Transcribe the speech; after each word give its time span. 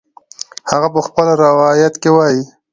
هغه 0.71 0.87
په 0.95 0.99
خپل 1.07 1.27
روایت 1.45 1.93
کې 2.01 2.09
وایي 2.15 2.43